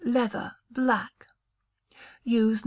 Leather 0.03 0.55
(Black). 0.71 1.27
Use 2.23 2.55
No. 2.57 2.59